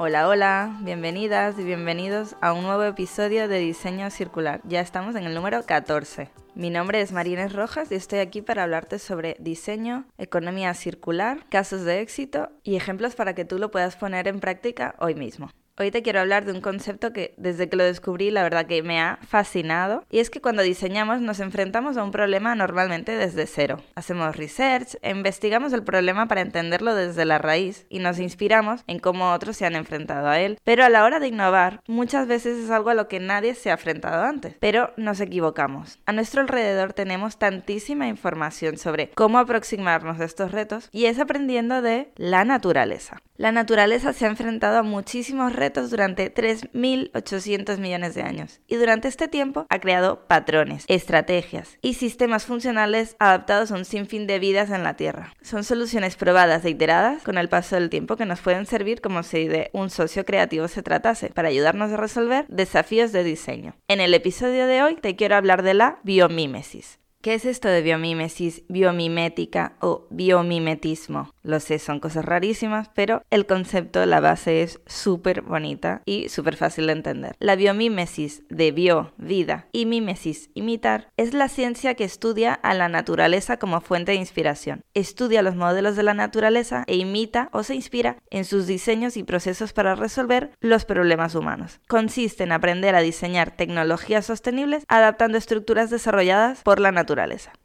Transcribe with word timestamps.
Hola, 0.00 0.28
hola, 0.28 0.78
bienvenidas 0.82 1.58
y 1.58 1.64
bienvenidos 1.64 2.36
a 2.40 2.52
un 2.52 2.62
nuevo 2.62 2.84
episodio 2.84 3.48
de 3.48 3.58
Diseño 3.58 4.08
Circular. 4.10 4.60
Ya 4.62 4.80
estamos 4.80 5.16
en 5.16 5.24
el 5.24 5.34
número 5.34 5.66
14. 5.66 6.30
Mi 6.54 6.70
nombre 6.70 7.00
es 7.00 7.10
Marines 7.10 7.52
Rojas 7.52 7.90
y 7.90 7.96
estoy 7.96 8.20
aquí 8.20 8.40
para 8.40 8.62
hablarte 8.62 9.00
sobre 9.00 9.34
diseño, 9.40 10.04
economía 10.16 10.72
circular, 10.74 11.44
casos 11.48 11.82
de 11.82 12.00
éxito 12.00 12.48
y 12.62 12.76
ejemplos 12.76 13.16
para 13.16 13.34
que 13.34 13.44
tú 13.44 13.58
lo 13.58 13.72
puedas 13.72 13.96
poner 13.96 14.28
en 14.28 14.38
práctica 14.38 14.94
hoy 15.00 15.16
mismo. 15.16 15.50
Hoy 15.80 15.92
te 15.92 16.02
quiero 16.02 16.18
hablar 16.18 16.44
de 16.44 16.50
un 16.50 16.60
concepto 16.60 17.12
que 17.12 17.34
desde 17.36 17.68
que 17.68 17.76
lo 17.76 17.84
descubrí 17.84 18.32
la 18.32 18.42
verdad 18.42 18.66
que 18.66 18.82
me 18.82 19.00
ha 19.00 19.20
fascinado 19.22 20.02
y 20.10 20.18
es 20.18 20.28
que 20.28 20.40
cuando 20.40 20.64
diseñamos 20.64 21.20
nos 21.20 21.38
enfrentamos 21.38 21.96
a 21.96 22.02
un 22.02 22.10
problema 22.10 22.56
normalmente 22.56 23.16
desde 23.16 23.46
cero. 23.46 23.80
Hacemos 23.94 24.34
research, 24.34 24.96
investigamos 25.04 25.72
el 25.72 25.84
problema 25.84 26.26
para 26.26 26.40
entenderlo 26.40 26.96
desde 26.96 27.24
la 27.24 27.38
raíz 27.38 27.86
y 27.88 28.00
nos 28.00 28.18
inspiramos 28.18 28.82
en 28.88 28.98
cómo 28.98 29.32
otros 29.32 29.56
se 29.56 29.66
han 29.66 29.76
enfrentado 29.76 30.26
a 30.26 30.40
él. 30.40 30.58
Pero 30.64 30.84
a 30.84 30.88
la 30.88 31.04
hora 31.04 31.20
de 31.20 31.28
innovar 31.28 31.80
muchas 31.86 32.26
veces 32.26 32.58
es 32.58 32.72
algo 32.72 32.90
a 32.90 32.94
lo 32.94 33.06
que 33.06 33.20
nadie 33.20 33.54
se 33.54 33.70
ha 33.70 33.74
enfrentado 33.74 34.24
antes. 34.24 34.56
Pero 34.58 34.92
nos 34.96 35.20
equivocamos. 35.20 36.00
A 36.06 36.12
nuestro 36.12 36.40
alrededor 36.40 36.92
tenemos 36.92 37.38
tantísima 37.38 38.08
información 38.08 38.78
sobre 38.78 39.10
cómo 39.10 39.38
aproximarnos 39.38 40.18
a 40.18 40.24
estos 40.24 40.50
retos 40.50 40.88
y 40.90 41.04
es 41.04 41.20
aprendiendo 41.20 41.82
de 41.82 42.10
la 42.16 42.44
naturaleza. 42.44 43.22
La 43.38 43.52
naturaleza 43.52 44.12
se 44.12 44.26
ha 44.26 44.30
enfrentado 44.30 44.78
a 44.78 44.82
muchísimos 44.82 45.52
retos 45.52 45.90
durante 45.90 46.34
3.800 46.34 47.78
millones 47.78 48.16
de 48.16 48.22
años 48.22 48.60
y 48.66 48.74
durante 48.74 49.06
este 49.06 49.28
tiempo 49.28 49.64
ha 49.68 49.78
creado 49.78 50.26
patrones, 50.26 50.84
estrategias 50.88 51.78
y 51.80 51.94
sistemas 51.94 52.46
funcionales 52.46 53.14
adaptados 53.20 53.70
a 53.70 53.76
un 53.76 53.84
sinfín 53.84 54.26
de 54.26 54.40
vidas 54.40 54.70
en 54.70 54.82
la 54.82 54.96
Tierra. 54.96 55.34
Son 55.40 55.62
soluciones 55.62 56.16
probadas 56.16 56.64
e 56.64 56.70
iteradas 56.70 57.22
con 57.22 57.38
el 57.38 57.48
paso 57.48 57.76
del 57.76 57.90
tiempo 57.90 58.16
que 58.16 58.26
nos 58.26 58.40
pueden 58.40 58.66
servir 58.66 59.00
como 59.00 59.22
si 59.22 59.46
de 59.46 59.70
un 59.72 59.88
socio 59.88 60.24
creativo 60.24 60.66
se 60.66 60.82
tratase 60.82 61.28
para 61.28 61.46
ayudarnos 61.46 61.92
a 61.92 61.96
resolver 61.96 62.44
desafíos 62.48 63.12
de 63.12 63.22
diseño. 63.22 63.76
En 63.86 64.00
el 64.00 64.14
episodio 64.14 64.66
de 64.66 64.82
hoy 64.82 64.96
te 64.96 65.14
quiero 65.14 65.36
hablar 65.36 65.62
de 65.62 65.74
la 65.74 66.00
biomímesis. 66.02 66.97
¿Qué 67.20 67.34
es 67.34 67.44
esto 67.46 67.66
de 67.66 67.82
biomímesis, 67.82 68.62
biomimética 68.68 69.72
o 69.80 70.06
biomimetismo? 70.08 71.34
Lo 71.42 71.58
sé, 71.58 71.80
son 71.80 71.98
cosas 71.98 72.24
rarísimas, 72.24 72.90
pero 72.94 73.22
el 73.30 73.44
concepto, 73.44 74.06
la 74.06 74.20
base 74.20 74.62
es 74.62 74.80
súper 74.86 75.42
bonita 75.42 76.02
y 76.04 76.28
súper 76.28 76.54
fácil 76.54 76.86
de 76.86 76.92
entender. 76.92 77.34
La 77.40 77.56
biomímesis 77.56 78.44
de 78.50 78.70
bio, 78.70 79.14
vida, 79.16 79.66
y 79.72 79.86
mímesis, 79.86 80.50
imitar, 80.54 81.08
es 81.16 81.34
la 81.34 81.48
ciencia 81.48 81.94
que 81.94 82.04
estudia 82.04 82.54
a 82.54 82.72
la 82.74 82.88
naturaleza 82.88 83.56
como 83.56 83.80
fuente 83.80 84.12
de 84.12 84.18
inspiración. 84.18 84.82
Estudia 84.94 85.42
los 85.42 85.56
modelos 85.56 85.96
de 85.96 86.04
la 86.04 86.14
naturaleza 86.14 86.84
e 86.86 86.94
imita 86.94 87.48
o 87.52 87.64
se 87.64 87.74
inspira 87.74 88.18
en 88.30 88.44
sus 88.44 88.68
diseños 88.68 89.16
y 89.16 89.24
procesos 89.24 89.72
para 89.72 89.96
resolver 89.96 90.52
los 90.60 90.84
problemas 90.84 91.34
humanos. 91.34 91.80
Consiste 91.88 92.44
en 92.44 92.52
aprender 92.52 92.94
a 92.94 93.00
diseñar 93.00 93.56
tecnologías 93.56 94.26
sostenibles 94.26 94.84
adaptando 94.86 95.36
estructuras 95.36 95.90
desarrolladas 95.90 96.62
por 96.62 96.78
la 96.78 96.92
naturaleza. 96.92 97.07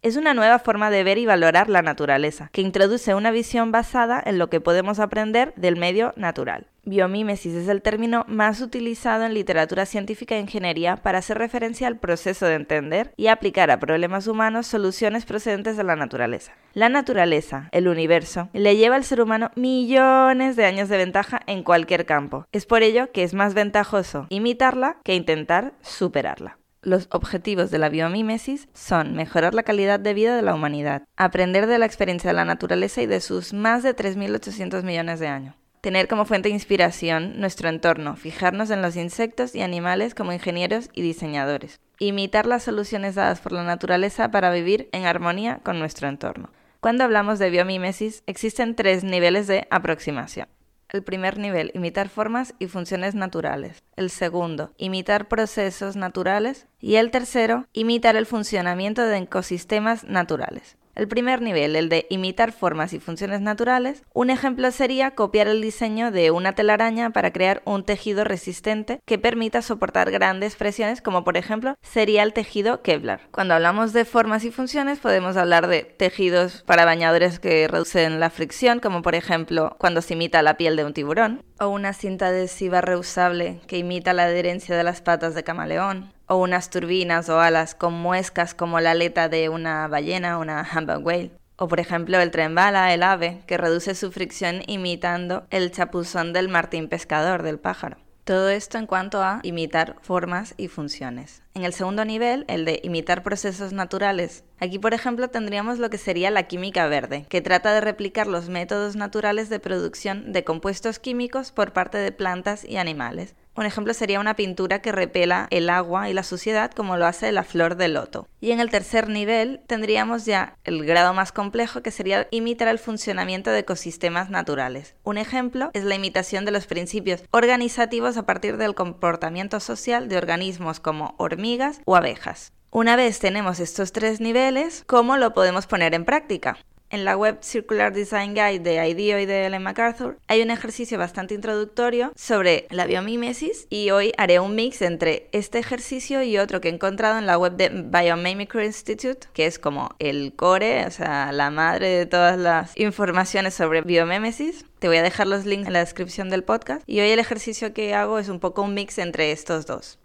Es 0.02 0.16
una 0.16 0.34
nueva 0.34 0.60
forma 0.60 0.90
de 0.90 1.04
ver 1.04 1.18
y 1.18 1.26
valorar 1.26 1.70
la 1.70 1.82
naturaleza, 1.82 2.50
que 2.52 2.62
introduce 2.62 3.14
una 3.14 3.32
visión 3.32 3.72
basada 3.72 4.22
en 4.26 4.38
lo 4.38 4.50
que 4.50 4.62
podemos 4.62 5.00
aprender 5.00 5.54
del 5.56 5.76
medio 5.76 6.14
natural. 6.16 6.68
Biomímesis 6.86 7.54
es 7.54 7.70
el 7.70 7.82
término 7.82 8.26
más 8.28 8.60
utilizado 8.60 9.24
en 9.24 9.34
literatura 9.34 9.86
científica 9.86 10.36
e 10.36 10.42
ingeniería 10.42 10.98
para 10.98 11.20
hacer 11.20 11.38
referencia 11.38 11.88
al 11.88 11.98
proceso 11.98 12.46
de 12.46 12.56
entender 12.56 13.14
y 13.16 13.28
aplicar 13.28 13.72
a 13.72 13.80
problemas 13.80 14.28
humanos 14.28 14.68
soluciones 14.68 15.26
procedentes 15.26 15.78
de 15.78 15.86
la 15.86 15.96
naturaleza. 15.96 16.54
La 16.74 16.90
naturaleza, 16.90 17.70
el 17.72 17.88
universo, 17.88 18.50
le 18.52 18.76
lleva 18.76 18.98
al 18.98 19.06
ser 19.06 19.22
humano 19.22 19.52
millones 19.56 20.58
de 20.58 20.66
años 20.66 20.90
de 20.90 20.98
ventaja 20.98 21.40
en 21.48 21.64
cualquier 21.64 22.06
campo. 22.06 22.48
Es 22.52 22.66
por 22.66 22.84
ello 22.84 23.12
que 23.14 23.24
es 23.24 23.34
más 23.34 23.54
ventajoso 23.54 24.28
imitarla 24.30 24.98
que 25.04 25.16
intentar 25.16 25.74
superarla. 25.82 26.58
Los 26.84 27.08
objetivos 27.12 27.72
de 27.72 27.80
la 27.80 27.88
biomímesis 27.88 28.68
son 28.74 29.16
mejorar 29.16 29.54
la 29.54 29.64
calidad 29.64 30.02
de 30.02 30.14
vida 30.14 30.36
de 30.36 30.42
la 30.42 30.54
humanidad, 30.54 31.04
aprender 31.16 31.66
de 31.66 31.78
la 31.80 31.86
experiencia 31.86 32.30
de 32.30 32.34
la 32.34 32.44
naturaleza 32.44 33.02
y 33.02 33.06
de 33.06 33.22
sus 33.22 33.54
más 33.54 33.84
de 33.84 33.96
3.800 33.96 34.84
millones 34.84 35.22
de 35.22 35.28
años, 35.28 35.56
tener 35.80 36.10
como 36.10 36.26
fuente 36.26 36.50
de 36.50 36.56
inspiración 36.56 37.40
nuestro 37.40 37.70
entorno, 37.70 38.18
fijarnos 38.18 38.70
en 38.70 38.82
los 38.82 38.98
insectos 38.98 39.56
y 39.56 39.62
animales 39.62 40.14
como 40.14 40.34
ingenieros 40.34 40.90
y 40.94 41.04
diseñadores, 41.04 41.80
imitar 42.00 42.46
las 42.46 42.64
soluciones 42.64 43.16
dadas 43.16 43.40
por 43.40 43.54
la 43.54 43.64
naturaleza 43.64 44.30
para 44.30 44.52
vivir 44.52 44.90
en 44.92 45.06
armonía 45.06 45.62
con 45.64 45.80
nuestro 45.80 46.10
entorno. 46.10 46.50
Cuando 46.82 47.06
hablamos 47.06 47.40
de 47.40 47.50
biomímesis, 47.50 48.24
existen 48.28 48.76
tres 48.76 49.06
niveles 49.06 49.48
de 49.48 49.68
aproximación. 49.72 50.50
El 50.94 51.02
primer 51.02 51.40
nivel, 51.40 51.72
imitar 51.74 52.08
formas 52.08 52.54
y 52.60 52.68
funciones 52.68 53.16
naturales. 53.16 53.82
El 53.96 54.12
segundo, 54.12 54.74
imitar 54.78 55.28
procesos 55.28 55.96
naturales. 55.96 56.68
Y 56.80 56.98
el 56.98 57.10
tercero, 57.10 57.66
imitar 57.74 58.16
el 58.16 58.28
funcionamiento 58.28 59.02
de 59.02 59.18
ecosistemas 59.18 60.04
naturales. 60.04 60.78
El 60.96 61.08
primer 61.08 61.42
nivel, 61.42 61.76
el 61.76 61.90
de 61.90 62.06
imitar 62.10 62.52
formas 62.52 62.94
y 62.94 63.00
funciones 63.00 63.42
naturales, 63.42 64.04
un 64.14 64.30
ejemplo 64.30 64.70
sería 64.70 65.16
copiar 65.16 65.48
el 65.48 65.60
diseño 65.60 66.12
de 66.12 66.30
una 66.30 66.54
telaraña 66.54 67.10
para 67.10 67.34
crear 67.34 67.64
un 67.66 67.84
tejido 67.84 68.24
resistente 68.24 69.02
que 69.06 69.18
permita 69.18 69.64
soportar 69.64 70.12
grandes 70.12 70.56
presiones, 70.56 71.02
como 71.02 71.24
por 71.24 71.36
ejemplo 71.36 71.76
sería 71.82 72.22
el 72.22 72.34
tejido 72.34 72.84
Kevlar. 72.84 73.22
Cuando 73.32 73.56
hablamos 73.56 73.92
de 73.92 74.06
formas 74.06 74.44
y 74.44 74.52
funciones 74.52 75.00
podemos 75.00 75.36
hablar 75.36 75.68
de 75.68 75.84
tejidos 75.84 76.62
para 76.68 76.86
bañadores 76.86 77.40
que 77.40 77.68
reducen 77.68 78.20
la 78.20 78.30
fricción, 78.30 78.80
como 78.80 79.02
por 79.02 79.16
ejemplo 79.16 79.76
cuando 79.80 80.02
se 80.02 80.14
imita 80.14 80.44
la 80.44 80.58
piel 80.58 80.76
de 80.76 80.86
un 80.86 80.94
tiburón, 80.94 81.44
o 81.60 81.70
una 81.70 81.94
cinta 81.94 82.28
adhesiva 82.28 82.82
reusable 82.82 83.62
que 83.66 83.80
imita 83.80 84.14
la 84.14 84.26
adherencia 84.26 84.78
de 84.78 84.84
las 84.84 85.02
patas 85.02 85.34
de 85.34 85.44
camaleón, 85.44 86.13
o 86.28 86.38
unas 86.38 86.70
turbinas 86.70 87.30
o 87.30 87.40
alas 87.40 87.76
con 87.76 87.94
muescas 87.94 88.54
como 88.54 88.80
la 88.80 88.92
aleta 88.92 89.30
de 89.30 89.50
una 89.50 89.88
ballena 89.88 90.38
una 90.38 90.68
humpback 90.76 91.06
whale. 91.06 91.32
O 91.56 91.68
por 91.68 91.80
ejemplo 91.80 92.20
el 92.20 92.32
tren 92.32 92.56
bala, 92.56 92.94
el 92.94 93.04
ave, 93.04 93.42
que 93.46 93.58
reduce 93.58 93.96
su 93.96 94.12
fricción 94.12 94.62
imitando 94.68 95.46
el 95.50 95.72
chapuzón 95.72 96.34
del 96.34 96.50
martín 96.50 96.90
pescador 96.90 97.44
del 97.44 97.60
pájaro. 97.60 97.98
Todo 98.24 98.50
esto 98.50 98.78
en 98.78 98.88
cuanto 98.88 99.22
a 99.22 99.42
imitar 99.44 99.98
formas 100.02 100.54
y 100.56 100.70
funciones. 100.70 101.42
En 101.56 101.66
el 101.66 101.74
segundo 101.74 102.06
nivel, 102.06 102.46
el 102.48 102.64
de 102.64 102.80
imitar 102.82 103.22
procesos 103.22 103.74
naturales. 103.74 104.46
Aquí, 104.62 104.80
por 104.80 104.94
ejemplo, 104.94 105.28
tendríamos 105.28 105.78
lo 105.78 105.90
que 105.90 105.98
sería 105.98 106.32
la 106.32 106.44
química 106.44 106.88
verde, 106.88 107.26
que 107.28 107.42
trata 107.42 107.74
de 107.74 107.82
replicar 107.82 108.28
los 108.28 108.48
métodos 108.48 108.96
naturales 108.96 109.50
de 109.50 109.60
producción 109.60 110.32
de 110.32 110.46
compuestos 110.46 111.00
químicos 111.00 111.52
por 111.52 111.74
parte 111.74 111.98
de 111.98 112.14
plantas 112.14 112.64
y 112.64 112.78
animales. 112.78 113.36
Un 113.56 113.68
ejemplo 113.68 113.94
sería 113.94 114.20
una 114.20 114.36
pintura 114.36 114.82
que 114.82 114.92
repela 114.92 115.48
el 115.52 115.70
agua 115.70 116.10
y 116.10 116.14
la 116.14 116.24
suciedad 116.24 116.72
como 116.72 116.98
lo 116.98 117.06
hace 117.06 117.32
la 117.32 117.44
flor 117.44 117.76
de 117.76 117.88
loto. 117.88 118.28
Y 118.42 118.52
en 118.52 118.60
el 118.60 118.72
tercer 118.72 119.10
nivel 119.10 119.62
tendríamos 119.68 120.26
ya 120.26 120.58
el 120.64 120.84
grado 120.86 121.14
más 121.14 121.32
complejo 121.32 121.84
que 121.84 121.92
sería 121.92 122.28
imitar 122.32 122.68
el 122.68 122.80
funcionamiento 122.80 123.52
de 123.52 123.60
ecosistemas 123.60 124.32
naturales. 124.32 124.96
Un 125.04 125.18
ejemplo 125.18 125.70
es 125.74 125.84
la 125.84 125.96
imitación 125.96 126.46
de 126.46 126.52
los 126.52 126.66
principios 126.66 127.24
organizativos 127.30 128.18
a 128.18 128.26
partir 128.26 128.58
del 128.58 128.74
comportamiento 128.74 129.60
social 129.60 130.10
de 130.10 130.18
organismos 130.18 130.80
como 130.80 131.14
hormigas 131.18 131.80
o 131.86 131.96
abejas. 131.96 132.54
Una 132.72 132.96
vez 132.96 133.20
tenemos 133.20 133.60
estos 133.60 133.92
tres 133.92 134.20
niveles, 134.20 134.84
¿cómo 134.88 135.18
lo 135.18 135.36
podemos 135.36 135.68
poner 135.68 135.94
en 135.94 136.06
práctica? 136.06 136.58
En 136.94 137.06
la 137.06 137.18
web 137.18 137.40
Circular 137.42 137.92
Design 137.92 138.36
Guide 138.36 138.60
de 138.60 138.88
IDEO 138.88 139.18
y 139.18 139.26
de 139.26 139.48
Ellen 139.48 139.64
MacArthur 139.64 140.20
hay 140.28 140.44
un 140.44 140.52
ejercicio 140.52 141.00
bastante 141.00 141.34
introductorio 141.34 142.12
sobre 142.16 142.68
la 142.70 142.86
biomímesis 142.86 143.66
y 143.72 143.90
hoy 143.90 144.12
haré 144.16 144.40
un 144.40 144.54
mix 144.54 144.84
entre 144.84 145.28
este 145.32 145.58
ejercicio 145.58 146.22
y 146.22 146.38
otro 146.38 146.62
que 146.62 146.70
he 146.70 146.72
encontrado 146.72 147.18
en 147.18 147.26
la 147.26 147.40
web 147.40 147.54
de 147.54 147.70
Biomimicry 147.70 148.66
Institute, 148.66 149.28
que 149.34 149.48
es 149.48 149.58
como 149.58 149.96
el 149.98 150.34
core, 150.36 150.86
o 150.86 150.92
sea, 150.92 151.32
la 151.32 151.50
madre 151.50 151.90
de 151.90 152.06
todas 152.06 152.38
las 152.38 152.78
informaciones 152.78 153.56
sobre 153.56 153.82
biomímesis. 153.82 154.64
Te 154.78 154.88
voy 154.88 154.98
a 154.98 155.02
dejar 155.02 155.26
los 155.26 155.48
links 155.48 155.66
en 155.66 155.74
la 155.74 155.80
descripción 155.80 156.30
del 156.30 156.44
podcast 156.44 156.84
y 156.86 157.00
hoy 157.00 157.10
el 157.10 157.18
ejercicio 157.18 157.74
que 157.74 157.96
hago 157.96 158.20
es 158.20 158.30
un 158.30 158.40
poco 158.40 158.62
un 158.62 158.76
mix 158.76 159.00
entre 159.00 159.32
estos 159.32 159.66
dos. 159.66 159.98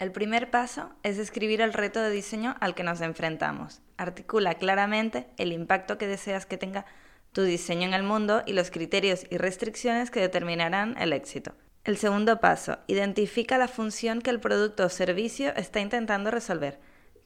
El 0.00 0.12
primer 0.12 0.50
paso 0.50 0.88
es 1.02 1.18
escribir 1.18 1.60
el 1.60 1.74
reto 1.74 2.00
de 2.00 2.10
diseño 2.10 2.56
al 2.60 2.74
que 2.74 2.82
nos 2.82 3.02
enfrentamos. 3.02 3.82
Articula 3.98 4.54
claramente 4.54 5.26
el 5.36 5.52
impacto 5.52 5.98
que 5.98 6.06
deseas 6.06 6.46
que 6.46 6.56
tenga 6.56 6.86
tu 7.32 7.42
diseño 7.42 7.86
en 7.86 7.92
el 7.92 8.02
mundo 8.02 8.42
y 8.46 8.54
los 8.54 8.70
criterios 8.70 9.26
y 9.28 9.36
restricciones 9.36 10.10
que 10.10 10.20
determinarán 10.20 10.96
el 10.96 11.12
éxito. 11.12 11.52
El 11.84 11.98
segundo 11.98 12.40
paso, 12.40 12.78
identifica 12.86 13.58
la 13.58 13.68
función 13.68 14.22
que 14.22 14.30
el 14.30 14.40
producto 14.40 14.86
o 14.86 14.88
servicio 14.88 15.54
está 15.54 15.80
intentando 15.80 16.30
resolver. 16.30 16.80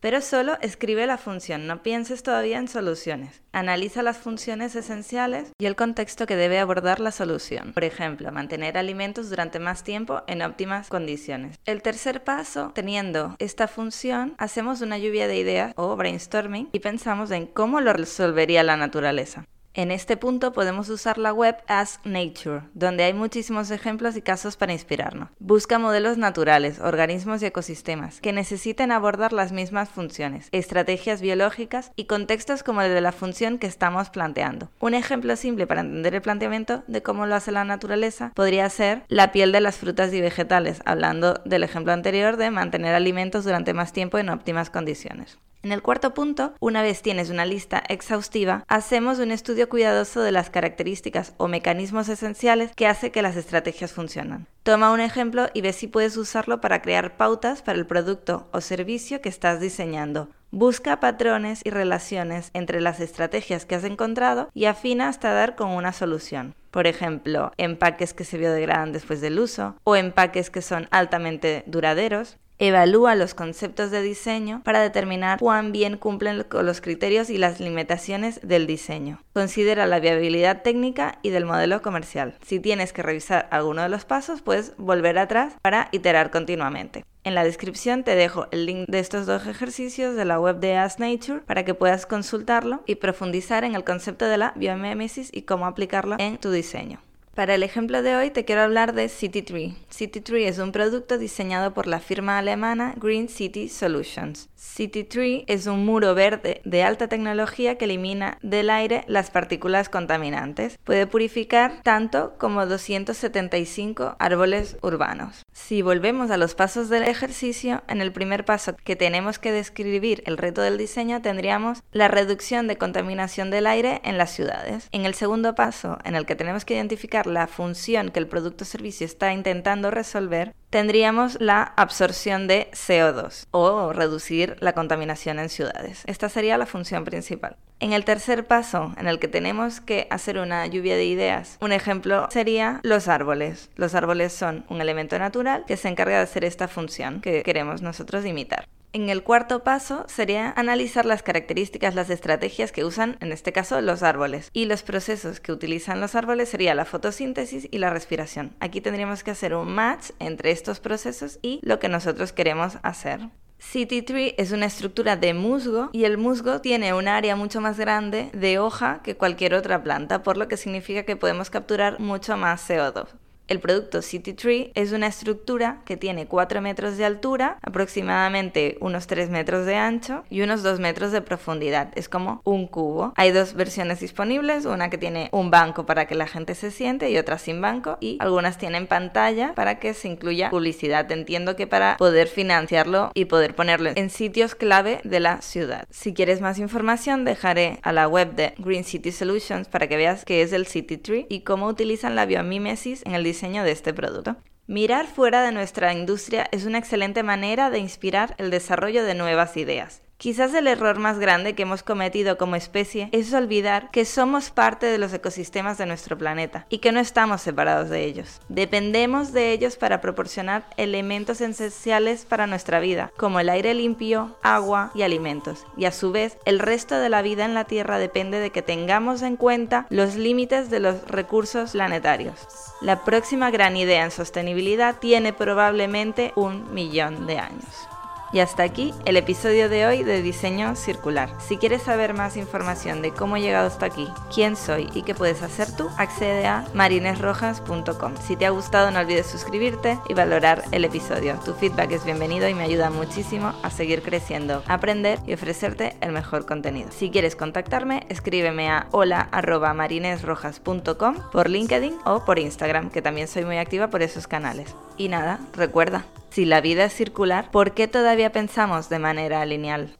Pero 0.04 0.20
solo 0.20 0.58
escribe 0.60 1.06
la 1.06 1.16
función, 1.16 1.66
no 1.66 1.82
pienses 1.82 2.22
todavía 2.22 2.58
en 2.58 2.68
soluciones. 2.68 3.40
Analiza 3.52 4.02
las 4.02 4.18
funciones 4.18 4.76
esenciales 4.76 5.50
y 5.58 5.64
el 5.64 5.76
contexto 5.76 6.26
que 6.26 6.36
debe 6.36 6.58
abordar 6.58 7.00
la 7.00 7.10
solución. 7.10 7.72
Por 7.72 7.84
ejemplo, 7.84 8.30
mantener 8.30 8.76
alimentos 8.76 9.30
durante 9.30 9.60
más 9.60 9.82
tiempo 9.82 10.22
en 10.26 10.42
óptimas 10.42 10.90
condiciones. 10.90 11.58
El 11.64 11.80
tercer 11.80 12.22
paso, 12.22 12.70
teniendo 12.74 13.34
esta 13.38 13.66
función, 13.66 14.34
hacemos 14.36 14.82
una 14.82 14.98
lluvia 14.98 15.26
de 15.26 15.38
ideas 15.38 15.72
o 15.76 15.96
brainstorming 15.96 16.68
y 16.70 16.80
pensamos 16.80 17.30
en 17.30 17.46
cómo 17.46 17.80
lo 17.80 17.94
resolvería 17.94 18.62
la 18.62 18.76
naturaleza. 18.76 19.46
En 19.76 19.90
este 19.90 20.16
punto 20.16 20.52
podemos 20.52 20.88
usar 20.88 21.18
la 21.18 21.32
web 21.32 21.56
Ask 21.66 22.06
Nature, 22.06 22.62
donde 22.74 23.02
hay 23.02 23.12
muchísimos 23.12 23.72
ejemplos 23.72 24.16
y 24.16 24.22
casos 24.22 24.56
para 24.56 24.72
inspirarnos. 24.72 25.30
Busca 25.40 25.80
modelos 25.80 26.16
naturales, 26.16 26.78
organismos 26.78 27.42
y 27.42 27.46
ecosistemas 27.46 28.20
que 28.20 28.32
necesiten 28.32 28.92
abordar 28.92 29.32
las 29.32 29.50
mismas 29.50 29.88
funciones, 29.88 30.48
estrategias 30.52 31.20
biológicas 31.20 31.90
y 31.96 32.04
contextos 32.04 32.62
como 32.62 32.82
el 32.82 32.94
de 32.94 33.00
la 33.00 33.10
función 33.10 33.58
que 33.58 33.66
estamos 33.66 34.10
planteando. 34.10 34.70
Un 34.78 34.94
ejemplo 34.94 35.34
simple 35.34 35.66
para 35.66 35.80
entender 35.80 36.14
el 36.14 36.22
planteamiento 36.22 36.84
de 36.86 37.02
cómo 37.02 37.26
lo 37.26 37.34
hace 37.34 37.50
la 37.50 37.64
naturaleza 37.64 38.30
podría 38.36 38.70
ser 38.70 39.02
la 39.08 39.32
piel 39.32 39.50
de 39.50 39.60
las 39.60 39.78
frutas 39.78 40.12
y 40.12 40.20
vegetales, 40.20 40.82
hablando 40.84 41.40
del 41.44 41.64
ejemplo 41.64 41.92
anterior 41.92 42.36
de 42.36 42.52
mantener 42.52 42.94
alimentos 42.94 43.42
durante 43.42 43.74
más 43.74 43.92
tiempo 43.92 44.18
en 44.18 44.28
óptimas 44.28 44.70
condiciones. 44.70 45.36
En 45.64 45.72
el 45.72 45.80
cuarto 45.80 46.12
punto, 46.12 46.52
una 46.60 46.82
vez 46.82 47.00
tienes 47.00 47.30
una 47.30 47.46
lista 47.46 47.82
exhaustiva, 47.88 48.66
hacemos 48.68 49.18
un 49.18 49.30
estudio 49.30 49.70
cuidadoso 49.70 50.20
de 50.20 50.30
las 50.30 50.50
características 50.50 51.32
o 51.38 51.48
mecanismos 51.48 52.10
esenciales 52.10 52.72
que 52.76 52.86
hace 52.86 53.10
que 53.10 53.22
las 53.22 53.34
estrategias 53.34 53.90
funcionen. 53.90 54.46
Toma 54.62 54.92
un 54.92 55.00
ejemplo 55.00 55.46
y 55.54 55.62
ve 55.62 55.72
si 55.72 55.86
puedes 55.86 56.18
usarlo 56.18 56.60
para 56.60 56.82
crear 56.82 57.16
pautas 57.16 57.62
para 57.62 57.78
el 57.78 57.86
producto 57.86 58.46
o 58.52 58.60
servicio 58.60 59.22
que 59.22 59.30
estás 59.30 59.58
diseñando. 59.58 60.28
Busca 60.50 61.00
patrones 61.00 61.62
y 61.64 61.70
relaciones 61.70 62.50
entre 62.52 62.82
las 62.82 63.00
estrategias 63.00 63.64
que 63.64 63.74
has 63.74 63.84
encontrado 63.84 64.50
y 64.52 64.66
afina 64.66 65.08
hasta 65.08 65.32
dar 65.32 65.56
con 65.56 65.70
una 65.70 65.94
solución. 65.94 66.54
Por 66.70 66.86
ejemplo, 66.86 67.52
empaques 67.56 68.14
que 68.14 68.24
se 68.24 68.36
biodegradan 68.36 68.92
después 68.92 69.20
del 69.20 69.38
uso 69.38 69.76
o 69.84 69.96
empaques 69.96 70.50
que 70.50 70.60
son 70.60 70.88
altamente 70.90 71.64
duraderos. 71.66 72.36
Evalúa 72.60 73.16
los 73.16 73.34
conceptos 73.34 73.90
de 73.90 74.00
diseño 74.00 74.62
para 74.64 74.80
determinar 74.80 75.40
cuán 75.40 75.72
bien 75.72 75.96
cumplen 75.96 76.46
los 76.50 76.80
criterios 76.80 77.28
y 77.28 77.36
las 77.36 77.58
limitaciones 77.58 78.40
del 78.44 78.68
diseño. 78.68 79.20
Considera 79.32 79.86
la 79.86 79.98
viabilidad 79.98 80.62
técnica 80.62 81.18
y 81.22 81.30
del 81.30 81.46
modelo 81.46 81.82
comercial. 81.82 82.36
Si 82.46 82.60
tienes 82.60 82.92
que 82.92 83.02
revisar 83.02 83.48
alguno 83.50 83.82
de 83.82 83.88
los 83.88 84.04
pasos, 84.04 84.40
puedes 84.40 84.72
volver 84.76 85.18
atrás 85.18 85.54
para 85.62 85.88
iterar 85.90 86.30
continuamente. 86.30 87.04
En 87.24 87.34
la 87.34 87.42
descripción 87.42 88.04
te 88.04 88.14
dejo 88.14 88.46
el 88.52 88.66
link 88.66 88.86
de 88.86 89.00
estos 89.00 89.26
dos 89.26 89.48
ejercicios 89.48 90.14
de 90.14 90.24
la 90.24 90.38
web 90.38 90.60
de 90.60 90.76
As 90.76 91.00
Nature 91.00 91.40
para 91.40 91.64
que 91.64 91.74
puedas 91.74 92.06
consultarlo 92.06 92.84
y 92.86 92.96
profundizar 92.96 93.64
en 93.64 93.74
el 93.74 93.82
concepto 93.82 94.26
de 94.26 94.36
la 94.36 94.52
biomimesis 94.54 95.30
y 95.32 95.42
cómo 95.42 95.66
aplicarlo 95.66 96.16
en 96.20 96.38
tu 96.38 96.52
diseño. 96.52 97.00
Para 97.34 97.56
el 97.56 97.64
ejemplo 97.64 98.02
de 98.02 98.14
hoy 98.14 98.30
te 98.30 98.44
quiero 98.44 98.62
hablar 98.62 98.94
de 98.94 99.08
City 99.08 99.42
Tree. 99.42 99.74
City 99.88 100.20
Tree 100.20 100.46
es 100.46 100.58
un 100.58 100.70
producto 100.70 101.18
diseñado 101.18 101.74
por 101.74 101.88
la 101.88 101.98
firma 101.98 102.38
alemana 102.38 102.94
Green 102.96 103.28
City 103.28 103.68
Solutions. 103.68 104.48
City 104.54 105.02
Tree 105.02 105.44
es 105.48 105.66
un 105.66 105.84
muro 105.84 106.14
verde 106.14 106.60
de 106.64 106.84
alta 106.84 107.08
tecnología 107.08 107.76
que 107.76 107.86
elimina 107.86 108.38
del 108.42 108.70
aire 108.70 109.02
las 109.08 109.32
partículas 109.32 109.88
contaminantes. 109.88 110.78
Puede 110.84 111.08
purificar 111.08 111.80
tanto 111.82 112.34
como 112.38 112.66
275 112.66 114.14
árboles 114.20 114.76
urbanos. 114.82 115.43
Si 115.54 115.82
volvemos 115.82 116.32
a 116.32 116.36
los 116.36 116.56
pasos 116.56 116.88
del 116.88 117.04
ejercicio, 117.04 117.84
en 117.86 118.00
el 118.00 118.12
primer 118.12 118.44
paso 118.44 118.74
que 118.76 118.96
tenemos 118.96 119.38
que 119.38 119.52
describir 119.52 120.24
el 120.26 120.36
reto 120.36 120.60
del 120.62 120.76
diseño 120.76 121.22
tendríamos 121.22 121.84
la 121.92 122.08
reducción 122.08 122.66
de 122.66 122.76
contaminación 122.76 123.50
del 123.50 123.68
aire 123.68 124.00
en 124.04 124.18
las 124.18 124.32
ciudades. 124.32 124.88
En 124.90 125.06
el 125.06 125.14
segundo 125.14 125.54
paso, 125.54 125.96
en 126.04 126.16
el 126.16 126.26
que 126.26 126.34
tenemos 126.34 126.64
que 126.64 126.74
identificar 126.74 127.28
la 127.28 127.46
función 127.46 128.10
que 128.10 128.18
el 128.18 128.26
producto 128.26 128.64
o 128.64 128.66
servicio 128.66 129.06
está 129.06 129.32
intentando 129.32 129.92
resolver, 129.92 130.54
tendríamos 130.74 131.40
la 131.40 131.62
absorción 131.76 132.48
de 132.48 132.68
CO2 132.72 133.46
o 133.52 133.92
reducir 133.92 134.56
la 134.58 134.72
contaminación 134.72 135.38
en 135.38 135.48
ciudades. 135.48 136.02
Esta 136.08 136.28
sería 136.28 136.58
la 136.58 136.66
función 136.66 137.04
principal. 137.04 137.56
En 137.78 137.92
el 137.92 138.04
tercer 138.04 138.44
paso, 138.48 138.92
en 138.98 139.06
el 139.06 139.20
que 139.20 139.28
tenemos 139.28 139.80
que 139.80 140.08
hacer 140.10 140.36
una 140.36 140.66
lluvia 140.66 140.96
de 140.96 141.04
ideas, 141.04 141.58
un 141.60 141.70
ejemplo 141.70 142.26
sería 142.32 142.80
los 142.82 143.06
árboles. 143.06 143.70
Los 143.76 143.94
árboles 143.94 144.32
son 144.32 144.64
un 144.68 144.80
elemento 144.80 145.16
natural 145.16 145.62
que 145.64 145.76
se 145.76 145.86
encarga 145.86 146.16
de 146.16 146.24
hacer 146.24 146.44
esta 146.44 146.66
función 146.66 147.20
que 147.20 147.44
queremos 147.44 147.80
nosotros 147.80 148.26
imitar. 148.26 148.66
En 148.94 149.10
el 149.10 149.24
cuarto 149.24 149.64
paso 149.64 150.04
sería 150.06 150.54
analizar 150.56 151.04
las 151.04 151.24
características, 151.24 151.96
las 151.96 152.10
estrategias 152.10 152.70
que 152.70 152.84
usan, 152.84 153.16
en 153.18 153.32
este 153.32 153.52
caso, 153.52 153.80
los 153.80 154.04
árboles. 154.04 154.50
Y 154.52 154.66
los 154.66 154.84
procesos 154.84 155.40
que 155.40 155.50
utilizan 155.50 156.00
los 156.00 156.14
árboles 156.14 156.48
sería 156.48 156.76
la 156.76 156.84
fotosíntesis 156.84 157.66
y 157.72 157.78
la 157.78 157.90
respiración. 157.90 158.54
Aquí 158.60 158.80
tendríamos 158.80 159.24
que 159.24 159.32
hacer 159.32 159.52
un 159.56 159.74
match 159.74 160.10
entre 160.20 160.52
estos 160.52 160.78
procesos 160.78 161.40
y 161.42 161.58
lo 161.64 161.80
que 161.80 161.88
nosotros 161.88 162.32
queremos 162.32 162.78
hacer. 162.84 163.30
City 163.58 164.02
Tree 164.02 164.36
es 164.38 164.52
una 164.52 164.66
estructura 164.66 165.16
de 165.16 165.34
musgo 165.34 165.90
y 165.92 166.04
el 166.04 166.16
musgo 166.16 166.60
tiene 166.60 166.94
un 166.94 167.08
área 167.08 167.34
mucho 167.34 167.60
más 167.60 167.76
grande 167.76 168.30
de 168.32 168.60
hoja 168.60 169.00
que 169.02 169.16
cualquier 169.16 169.54
otra 169.54 169.82
planta, 169.82 170.22
por 170.22 170.36
lo 170.36 170.46
que 170.46 170.56
significa 170.56 171.02
que 171.02 171.16
podemos 171.16 171.50
capturar 171.50 171.98
mucho 171.98 172.36
más 172.36 172.70
CO2. 172.70 173.08
El 173.46 173.60
producto 173.60 174.00
City 174.00 174.32
Tree 174.32 174.72
es 174.74 174.92
una 174.92 175.06
estructura 175.06 175.82
que 175.84 175.98
tiene 175.98 176.26
4 176.26 176.62
metros 176.62 176.96
de 176.96 177.04
altura, 177.04 177.58
aproximadamente 177.60 178.78
unos 178.80 179.06
3 179.06 179.28
metros 179.28 179.66
de 179.66 179.76
ancho 179.76 180.24
y 180.30 180.40
unos 180.40 180.62
2 180.62 180.80
metros 180.80 181.12
de 181.12 181.20
profundidad. 181.20 181.92
Es 181.94 182.08
como 182.08 182.40
un 182.44 182.66
cubo. 182.66 183.12
Hay 183.16 183.32
dos 183.32 183.52
versiones 183.52 184.00
disponibles, 184.00 184.64
una 184.64 184.88
que 184.88 184.96
tiene 184.96 185.28
un 185.30 185.50
banco 185.50 185.84
para 185.84 186.06
que 186.06 186.14
la 186.14 186.26
gente 186.26 186.54
se 186.54 186.70
siente 186.70 187.10
y 187.10 187.18
otra 187.18 187.36
sin 187.36 187.60
banco 187.60 187.98
y 188.00 188.16
algunas 188.18 188.56
tienen 188.56 188.86
pantalla 188.86 189.52
para 189.54 189.78
que 189.78 189.92
se 189.92 190.08
incluya 190.08 190.48
publicidad. 190.48 191.10
Entiendo 191.12 191.54
que 191.54 191.66
para 191.66 191.98
poder 191.98 192.28
financiarlo 192.28 193.10
y 193.12 193.26
poder 193.26 193.54
ponerlo 193.54 193.90
en 193.94 194.08
sitios 194.08 194.54
clave 194.54 195.00
de 195.04 195.20
la 195.20 195.42
ciudad. 195.42 195.84
Si 195.90 196.14
quieres 196.14 196.40
más 196.40 196.58
información 196.58 197.26
dejaré 197.26 197.78
a 197.82 197.92
la 197.92 198.08
web 198.08 198.34
de 198.34 198.54
Green 198.56 198.84
City 198.84 199.12
Solutions 199.12 199.68
para 199.68 199.86
que 199.86 199.98
veas 199.98 200.24
qué 200.24 200.40
es 200.40 200.54
el 200.54 200.66
City 200.66 200.96
Tree 200.96 201.26
y 201.28 201.40
cómo 201.40 201.66
utilizan 201.66 202.16
la 202.16 202.24
biomímesis 202.24 203.02
en 203.04 203.14
el 203.14 203.33
de 203.64 203.72
este 203.72 203.92
producto. 203.92 204.36
Mirar 204.66 205.06
fuera 205.06 205.42
de 205.42 205.52
nuestra 205.52 205.92
industria 205.92 206.48
es 206.52 206.64
una 206.64 206.78
excelente 206.78 207.22
manera 207.22 207.68
de 207.68 207.78
inspirar 207.78 208.34
el 208.38 208.50
desarrollo 208.50 209.04
de 209.04 209.14
nuevas 209.14 209.56
ideas. 209.56 210.02
Quizás 210.24 210.54
el 210.54 210.68
error 210.68 211.00
más 211.00 211.18
grande 211.18 211.54
que 211.54 211.64
hemos 211.64 211.82
cometido 211.82 212.38
como 212.38 212.56
especie 212.56 213.10
es 213.12 213.34
olvidar 213.34 213.90
que 213.90 214.06
somos 214.06 214.48
parte 214.48 214.86
de 214.86 214.96
los 214.96 215.12
ecosistemas 215.12 215.76
de 215.76 215.84
nuestro 215.84 216.16
planeta 216.16 216.64
y 216.70 216.78
que 216.78 216.92
no 216.92 217.00
estamos 217.00 217.42
separados 217.42 217.90
de 217.90 218.04
ellos. 218.06 218.40
Dependemos 218.48 219.34
de 219.34 219.52
ellos 219.52 219.76
para 219.76 220.00
proporcionar 220.00 220.64
elementos 220.78 221.42
esenciales 221.42 222.24
para 222.24 222.46
nuestra 222.46 222.80
vida, 222.80 223.12
como 223.18 223.38
el 223.38 223.50
aire 223.50 223.74
limpio, 223.74 224.34
agua 224.42 224.92
y 224.94 225.02
alimentos. 225.02 225.66
Y 225.76 225.84
a 225.84 225.92
su 225.92 226.10
vez, 226.10 226.38
el 226.46 226.58
resto 226.58 226.98
de 226.98 227.10
la 227.10 227.20
vida 227.20 227.44
en 227.44 227.52
la 227.52 227.64
Tierra 227.64 227.98
depende 227.98 228.40
de 228.40 228.48
que 228.48 228.62
tengamos 228.62 229.20
en 229.20 229.36
cuenta 229.36 229.86
los 229.90 230.14
límites 230.14 230.70
de 230.70 230.80
los 230.80 231.06
recursos 231.06 231.72
planetarios. 231.72 232.48
La 232.80 233.04
próxima 233.04 233.50
gran 233.50 233.76
idea 233.76 234.04
en 234.04 234.10
sostenibilidad 234.10 234.96
tiene 234.98 235.34
probablemente 235.34 236.32
un 236.34 236.72
millón 236.72 237.26
de 237.26 237.40
años. 237.40 237.88
Y 238.32 238.40
hasta 238.40 238.64
aquí 238.64 238.92
el 239.04 239.16
episodio 239.16 239.68
de 239.68 239.86
hoy 239.86 240.02
de 240.02 240.20
Diseño 240.20 240.74
Circular. 240.74 241.30
Si 241.38 241.56
quieres 241.56 241.82
saber 241.82 242.14
más 242.14 242.36
información 242.36 243.00
de 243.00 243.12
cómo 243.12 243.36
he 243.36 243.40
llegado 243.40 243.68
hasta 243.68 243.86
aquí, 243.86 244.08
quién 244.34 244.56
soy 244.56 244.90
y 244.92 245.02
qué 245.02 245.14
puedes 245.14 245.40
hacer 245.42 245.70
tú, 245.76 245.88
accede 245.98 246.44
a 246.46 246.64
marinesrojas.com. 246.74 248.14
Si 248.26 248.34
te 248.36 248.46
ha 248.46 248.50
gustado 248.50 248.90
no 248.90 248.98
olvides 248.98 249.26
suscribirte 249.26 250.00
y 250.08 250.14
valorar 250.14 250.64
el 250.72 250.84
episodio. 250.84 251.38
Tu 251.44 251.54
feedback 251.54 251.92
es 251.92 252.04
bienvenido 252.04 252.48
y 252.48 252.54
me 252.54 252.64
ayuda 252.64 252.90
muchísimo 252.90 253.52
a 253.62 253.70
seguir 253.70 254.02
creciendo, 254.02 254.64
aprender 254.66 255.20
y 255.26 255.34
ofrecerte 255.34 255.94
el 256.00 256.10
mejor 256.12 256.46
contenido. 256.46 256.90
Si 256.90 257.10
quieres 257.10 257.36
contactarme, 257.36 258.06
escríbeme 258.08 258.70
a 258.70 258.88
hola@marinesrojas.com 258.90 261.16
por 261.30 261.48
LinkedIn 261.48 261.98
o 262.04 262.24
por 262.24 262.38
Instagram, 262.38 262.90
que 262.90 263.02
también 263.02 263.28
soy 263.28 263.44
muy 263.44 263.58
activa 263.58 263.88
por 263.88 264.00
esos 264.02 264.26
canales. 264.26 264.74
Y 264.96 265.08
nada, 265.08 265.38
recuerda, 265.54 266.04
si 266.34 266.44
la 266.44 266.60
vida 266.60 266.86
es 266.86 266.92
circular, 266.92 267.52
¿por 267.52 267.74
qué 267.74 267.86
todavía 267.86 268.32
pensamos 268.32 268.88
de 268.88 268.98
manera 268.98 269.46
lineal? 269.46 269.96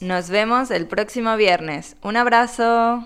Nos 0.00 0.28
vemos 0.28 0.72
el 0.72 0.88
próximo 0.88 1.36
viernes. 1.36 1.96
Un 2.02 2.16
abrazo. 2.16 3.04